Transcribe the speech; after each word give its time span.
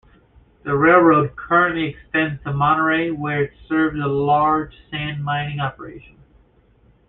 The 0.63 0.75
railroad 0.75 1.35
currently 1.35 1.89
extends 1.89 2.41
to 2.43 2.53
Monterey 2.53 3.11
where 3.11 3.43
it 3.43 3.53
serves 3.67 3.99
a 3.99 4.07
large 4.07 4.73
sand 4.89 5.23
mining 5.23 5.59
operation. 5.59 6.17